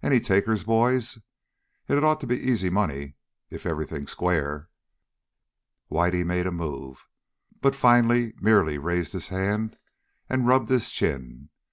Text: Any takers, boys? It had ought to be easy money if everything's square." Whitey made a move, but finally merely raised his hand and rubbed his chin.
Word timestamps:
Any 0.00 0.20
takers, 0.20 0.62
boys? 0.62 1.16
It 1.88 1.94
had 1.96 2.04
ought 2.04 2.20
to 2.20 2.26
be 2.28 2.38
easy 2.40 2.70
money 2.70 3.16
if 3.50 3.66
everything's 3.66 4.12
square." 4.12 4.68
Whitey 5.90 6.24
made 6.24 6.46
a 6.46 6.52
move, 6.52 7.08
but 7.60 7.74
finally 7.74 8.32
merely 8.40 8.78
raised 8.78 9.12
his 9.12 9.26
hand 9.26 9.76
and 10.28 10.46
rubbed 10.46 10.68
his 10.70 10.92
chin. 10.92 11.48